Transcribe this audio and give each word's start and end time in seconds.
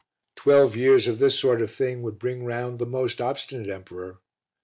Twelve 0.35 0.75
years 0.75 1.07
of 1.07 1.19
this 1.19 1.37
sort 1.37 1.61
of 1.61 1.69
thing 1.69 2.01
would 2.01 2.17
bring 2.17 2.43
round 2.43 2.79
the 2.79 2.87
most 2.87 3.21
obstinate 3.21 3.69
emperor. 3.69 4.17